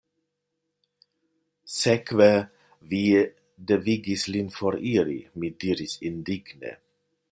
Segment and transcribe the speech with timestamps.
[1.73, 2.27] Sekve,
[2.95, 3.03] vi
[3.73, 6.79] devigis lin foriri, mi diris indigne.